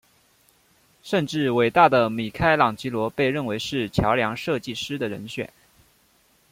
[1.03, 5.53] 甚至伟大的米开朗基罗被认为是桥梁设计师的人选。